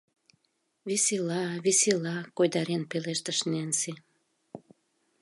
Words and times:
—Весела, 0.89 1.43
весела, 1.65 2.17
койдарен 2.37 2.83
пелештыш 2.91 3.39
Ненси. 3.51 3.91